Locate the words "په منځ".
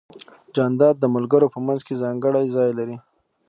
1.53-1.81